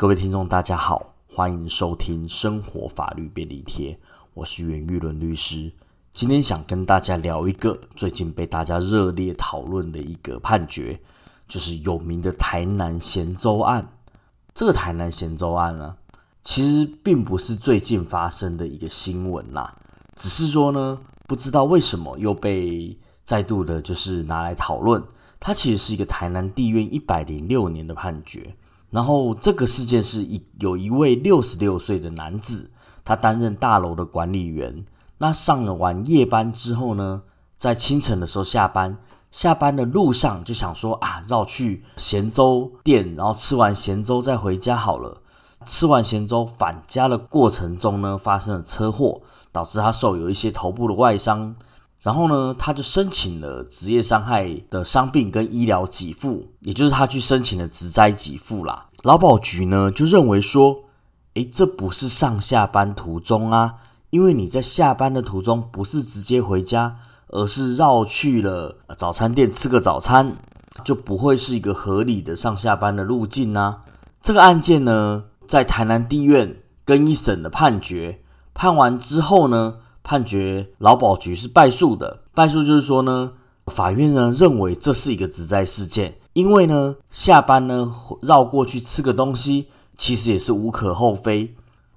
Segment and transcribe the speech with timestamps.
[0.00, 3.98] 各位听众，大家好，欢迎收听生活法律便利贴，
[4.32, 5.70] 我是袁玉伦律师。
[6.10, 10.98] 今天想跟大家聊一个最近被大家热烈讨论的一个判决，
[11.46, 13.92] 就是有名的台南咸州案。
[14.54, 15.94] 这个台南咸州案呢，
[16.40, 19.76] 其实并不是最近发生的一个新闻啦，
[20.16, 25.04] 只是说呢，不知道为什么又被再度的，就是拿来讨论。
[25.38, 28.56] 它其实是一个台南地院一百零六年的判决。
[28.90, 32.70] 然后这个事件是一有一位六十六岁的男子，
[33.04, 34.84] 他担任大楼的管理员。
[35.18, 37.22] 那上了完夜班之后呢，
[37.56, 38.98] 在清晨的时候下班，
[39.30, 45.22] 下班的路上就想说啊，绕去咸粥店，然后吃完咸粥再回家好了。
[45.66, 49.20] 吃完咸粥返家的过程中呢，发生了车祸，
[49.52, 51.54] 导致他受有一些头部的外伤。
[52.02, 58.86] 然后呢，他就申请了职业伤害的伤病跟医疗给付，也就是他去申请了职灾给付啦。
[59.02, 60.84] 劳保局呢就认为说，
[61.34, 63.74] 诶，这不是上下班途中啊，
[64.08, 66.96] 因为你在下班的途中不是直接回家，
[67.28, 70.36] 而是绕去了早餐店吃个早餐，
[70.82, 73.82] 就不会是一个合理的上下班的路径啊。
[74.22, 76.56] 这个案件呢，在台南地院
[76.86, 78.22] 跟一审的判决
[78.54, 79.76] 判完之后呢。
[80.02, 83.32] 判决劳保局是败诉的，败诉就是说呢，
[83.66, 91.54] 法院呢认为这是一个职灾事件，因为呢下班呢绕过去吃个东西，其实也是无可厚非。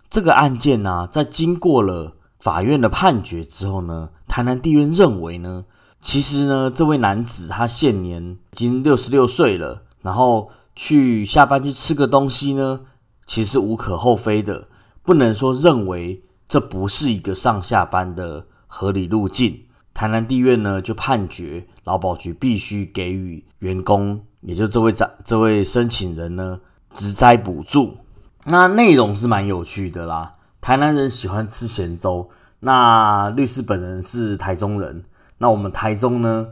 [0.10, 5.66] 这个案件呢，在经过了法院的判决之后呢，台南地院认为呢，
[6.00, 12.82] 其实呢这位男子他现年已经六十六岁了，然后去下班去吃个东西呢，
[13.26, 14.66] 其实无可厚非的，
[15.04, 16.22] 不能说认为。
[16.54, 19.64] 这不是一个上下班的合理路径。
[19.92, 26.60] 台南地院呢就判决劳保局必须给予员工，也就这位长这位申请人呢，
[26.94, 27.98] 职灾补助。
[28.44, 30.34] 那内容是蛮有趣的啦。
[30.62, 35.04] 台南人喜欢吃咸粥，那律师本人是台中人。
[35.40, 36.50] 那我们台中呢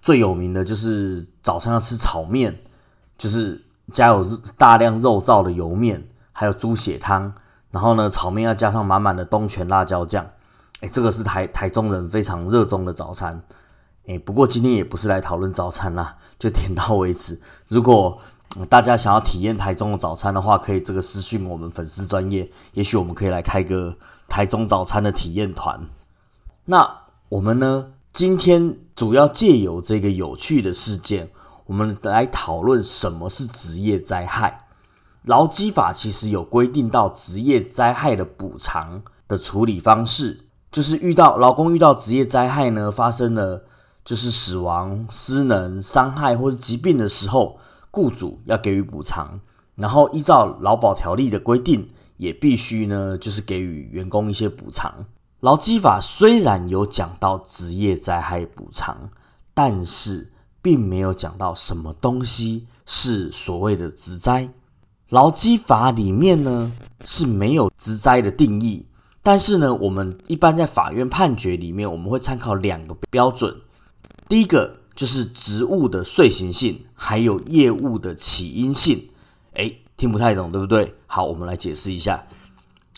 [0.00, 2.60] 最有名的就是早上要吃炒面，
[3.18, 3.62] 就是
[3.92, 4.24] 加有
[4.56, 7.34] 大量肉燥的油面，还有猪血汤。
[7.74, 10.24] 然后呢，炒面要加上满满的东泉辣椒酱，
[10.80, 13.42] 哎，这个是台台中人非常热衷的早餐，
[14.06, 17.40] 哎，不过今天也不是来讨论早餐啦，就点到为止。
[17.66, 18.16] 如果
[18.68, 23.96] 大家想要体验台中的早餐的话，可以这个私讯我们粉丝专业，也许我们可以来开个
[24.28, 25.88] 台中早餐的体验团。
[26.66, 26.98] 那
[27.28, 31.28] 我们呢，今天主要借由这个有趣的事件，
[31.66, 34.63] 我们来讨论什么是职业灾害。
[35.24, 43.64] 劳基法其实有规定到职业灾害的补偿的处理方式，就是遇到劳工遇到职业灾害呢，发生了
[44.04, 47.58] 就是死亡、失能、伤害或是疾病的时候，
[47.90, 49.40] 雇主要给予补偿，
[49.76, 55.06] 然后依照劳保条例的规定，也必须呢就是给予员工一些补偿。
[55.40, 59.08] 劳基法虽然有讲到职业灾害补偿，
[59.54, 64.50] 但是并没有讲到什么东西是所谓的职灾。
[65.14, 66.72] 劳基法里面呢
[67.04, 68.84] 是没有职灾的定义，
[69.22, 73.54] 但是呢，我们一般在法院判决里面，我们会参考两个标准。
[74.26, 79.04] 第一个就是职务的遂行性，还有业务的起因性。
[79.52, 80.92] 诶，听不太懂，对不对？
[81.06, 82.26] 好，我们来解释一下。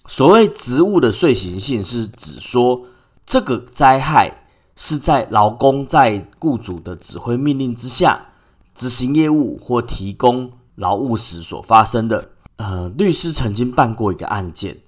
[0.06, 2.86] 所谓职务的遂行性，是指说
[3.26, 8.28] 这个灾害是在劳工在雇主的指挥命令之下
[8.74, 10.50] 执行业务或提供。
[10.76, 14.78] 劳务时所发生的，呃，律师曾经办过一个案件，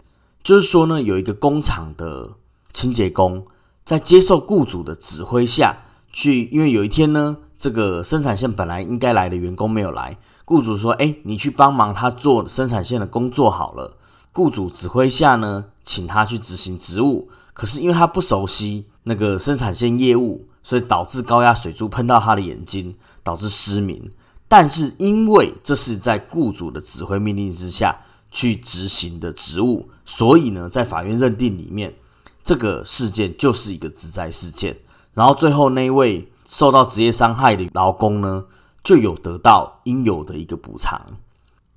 [0.43, 2.35] 就是说呢，有一个工厂的
[2.73, 3.45] 清洁工
[3.85, 5.79] 在接受雇主的指挥下
[6.13, 13.97] 去，因为有一天呢，这个生产线本来应该来的员工没有来，雇主说：“哎，你去帮忙他做生产线的工作好了。”
[14.33, 22.95] 雇主指挥下呢，请他去执行职务，可是因为他不熟悉那个生产线业务，所以导致高压水珠喷到他的眼睛，
[23.25, 24.11] 导致失明。
[24.51, 28.01] 但是因为这是在雇主的指挥命令之下
[28.33, 31.95] 去执行的职务，所以呢，在法院认定里面，
[32.43, 34.75] 这个事件就是一个职灾事件。
[35.13, 38.47] 然后最后那位受到职业伤害的劳工呢，
[38.83, 41.19] 就有得到应有的一个补偿。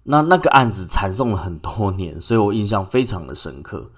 [0.03, 3.91] 那那个案子缠讼了很多年，所以我印象非常的深刻。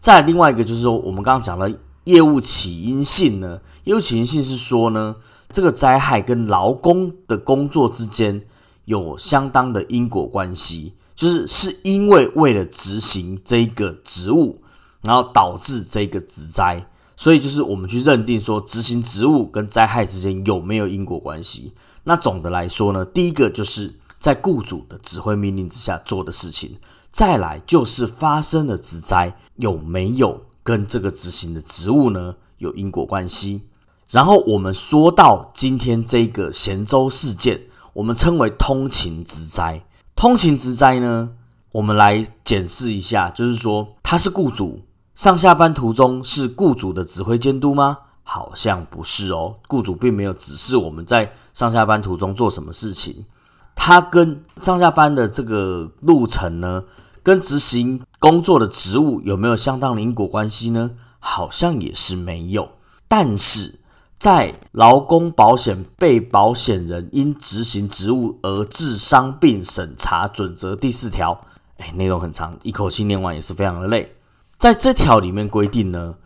[0.00, 5.14] 再另外一个就是说，我们刚刚讲的业务起因性呢，业务起因性是说呢。
[5.48, 8.42] 这个灾害跟劳工的工作之间
[8.84, 14.62] 有相当的因果关系，就是是因为为了执行这个职务，
[15.02, 16.86] 然后导致这个职灾，
[17.16, 21.72] 所以就是我们去认定说执行职务跟灾害之间有没有因果关系。
[22.04, 26.76] 那总的来说呢，第一个就是在雇主的指挥命令之下做的事情。
[27.10, 33.62] 再来就是发生了职灾，有没有跟这个执行的职务呢有因果关系？
[34.10, 37.60] 然后我们说到今天这个咸州事件，
[37.92, 39.84] 我们称为通勤之灾。
[40.16, 41.30] 通勤之灾呢，
[41.72, 44.82] 我们来检视一下，就是说他是雇主
[45.14, 47.98] 上下班途中是雇主的指挥监督吗？
[48.22, 53.26] 好像不是哦，雇主并没有指示我们在上下班途中做什么事情。
[53.74, 56.84] 他跟上下班的这个路程呢，
[57.22, 60.92] 跟执行工作的职务有没有相当的因果关系呢？
[61.18, 62.70] 好像也是没有。
[63.06, 63.77] 但是
[64.18, 71.46] 在劳工保险被保险人因执行职务而致伤病审查准则第四条，
[71.78, 74.16] 哎，内容很长，一口气念完也是非常的累。
[74.56, 76.16] 在这条里面规定呢，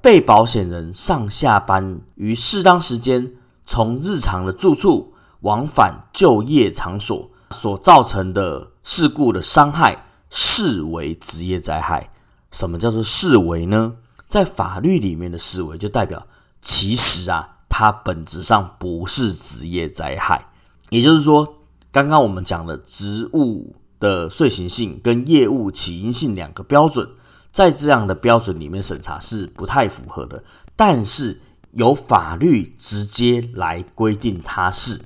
[0.00, 3.32] 被保险人上下班于适当时间，
[3.64, 5.14] 从日常的住处。
[5.42, 12.10] 往返就业场所所造成的事故的伤害，视为职业灾害。
[12.50, 13.94] 什么叫做视为呢？
[14.26, 16.26] 在法律里面的视为，就代表
[16.60, 20.46] 其实啊，它本质上不是职业灾害。
[20.90, 21.56] 也就是说，
[21.92, 27.08] 刚刚我们讲的职务的遂行性跟业务起因性两个标准，
[27.50, 30.42] 在这样的标准里面审查是不太符合的。
[30.76, 31.40] 但是
[31.72, 35.00] 由法律直接来规定它是。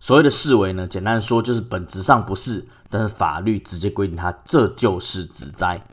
[0.00, 5.84] 所谓的视为呢，简单说就是本质上不是，但是法律直接规定它这就是职灾。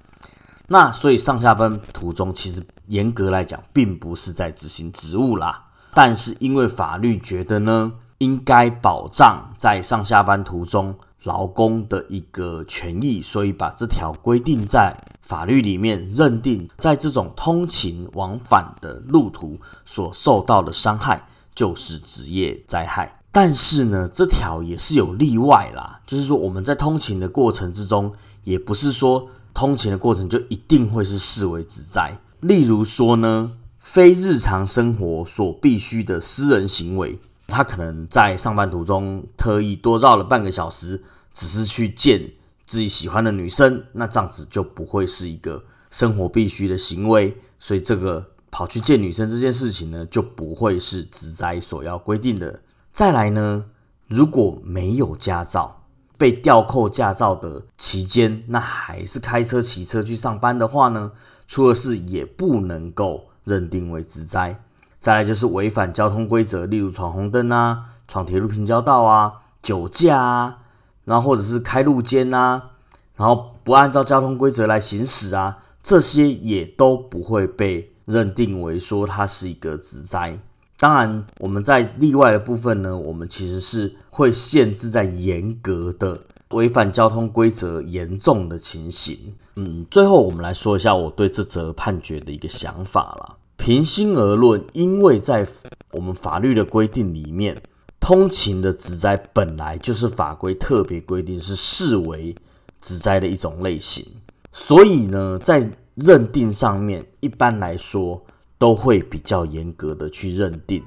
[0.67, 23.19] 那所以上下班途中其实严格来讲并不是在执行职务啦，但是因为法律觉得呢应该保障在上下班途中劳工的一个权益，所以把这条规定在法律里面，认定在这种通勤往返的路途所受到的伤害就是职业灾害。
[23.31, 32.17] 但是呢，这条也是有例外啦，就是说我们在通勤的过程之中，也不是说通勤的过程就一定会是视为职灾。
[32.45, 41.03] 例如说呢，非日常生活所必须的私人行为，他可能在上班途中特意多绕了半个小时，
[41.33, 42.33] 只是去见
[42.67, 52.61] 自己喜欢的女生，那这样子就不会是一个生活必须的行为，所以这个跑去见女生这件事情呢，就不会是职灾所要规定的。
[52.91, 53.65] 再来呢，
[54.07, 55.81] 如果没有驾照，
[56.15, 61.11] 被吊扣驾照的期间，那还是开车、骑车去上班的话呢，
[61.55, 64.59] 出了事也不能够认定为职灾。
[64.99, 69.31] 再来就是违反交通规则，例如闯红灯啊、闯铁路平交道啊、
[69.61, 70.57] 酒驾啊，
[71.05, 72.71] 然后或者是开路肩啊，
[73.15, 80.37] 然后不按照交通规则来行驶啊，这些也都不会被认定为说它是一个职灾。
[80.77, 86.19] 当然，我们在例外的部分呢，我们其实是会限制在严格的
[86.51, 89.35] 违反交通规则严重的情形。
[89.55, 93.37] 嗯，最后我们来说一下我对这则判决的一个想法了。
[93.57, 95.47] 平心而论，因为在
[95.91, 97.61] 我们法律的规定里面，
[97.99, 102.35] 通勤的职灾本来就是法规特别规定是视为
[102.81, 104.05] 职灾的一种类型，
[104.51, 108.21] 所以呢，在认定上面，一般来说。
[108.57, 110.81] 都会比较严格的去认定。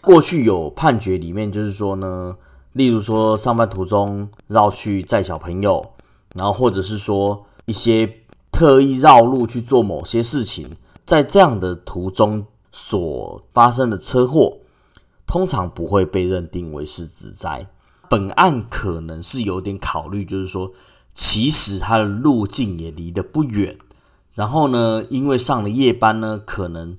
[0.00, 2.34] 过去有判决里面就是说呢，
[2.78, 5.84] 例如说上班途中绕去载小朋友，
[6.34, 8.20] 然后或者是说一些
[8.52, 14.58] 特意绕路去做某些事情，在这样的途中所发生的车祸，
[15.26, 17.66] 通常不会被认定为是自灾。
[18.08, 20.72] 本案可能是有点考虑，就是说
[21.14, 23.76] 其实它的路径也离得不远，
[24.34, 26.96] 然后呢，因为上了夜班呢，可能。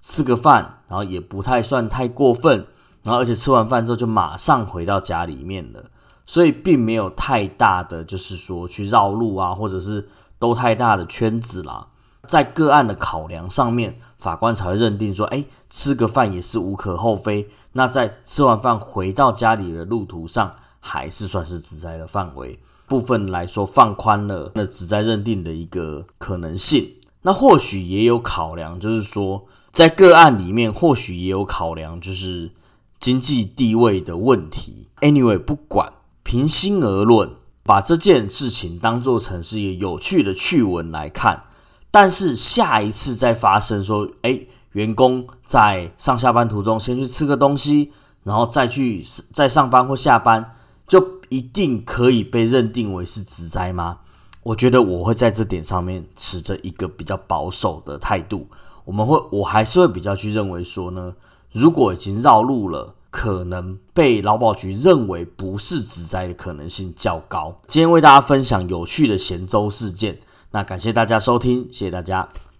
[0.00, 2.64] 吃个饭，然后也不太算太过分，
[3.08, 5.82] 然后而且吃完饭之后就马上回到家里面了，
[6.26, 10.06] 所以并没有太大的就是说去绕路啊，或者是
[10.38, 11.86] 兜太大的圈子啦。
[12.26, 17.48] 在个案的考量上面，法官才会认定说，哎，吃个饭也是无可厚非。
[17.72, 26.86] 那在吃完饭回到家里的路途上，还是算是指摘的范围，部分来说放宽了那指摘认定的一个可能性。
[27.22, 29.46] 那或许也有考量，就是说。
[29.70, 32.50] 在个案里面，或许也有考量，就是
[32.98, 34.88] 经济地位的问题。
[35.00, 37.30] Anyway，不管，平心而论，
[37.62, 41.44] 把这件事情当做成是一个有趣的趣闻来看。
[41.90, 44.40] 但是下一次再发生说，哎，
[44.72, 47.92] 员工在上下班途中先去吃个东西，
[48.24, 49.02] 然后再去
[49.32, 50.52] 再上班或下班，
[50.86, 53.98] 就一定可以被认定为是职灾吗？
[54.42, 58.46] 我觉得我会在这点上面持着一个比较保守的态度。
[58.84, 61.14] 我们会，我还是会比较去认为说呢，
[61.58, 67.56] 如果已经绕路了，可能被劳保局认为不是职灾的可能性较高。
[67.66, 70.18] 今天为大家分享有趣的咸州事件，
[70.52, 72.28] 那感谢大家收听，谢谢大家。